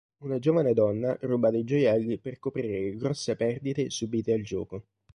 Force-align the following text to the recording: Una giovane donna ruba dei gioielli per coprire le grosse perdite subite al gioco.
Una 0.23 0.39
giovane 0.39 0.73
donna 0.73 1.15
ruba 1.21 1.51
dei 1.51 1.63
gioielli 1.63 2.17
per 2.17 2.39
coprire 2.39 2.79
le 2.89 2.95
grosse 2.95 3.35
perdite 3.35 3.91
subite 3.91 4.33
al 4.33 4.41
gioco. 4.41 4.85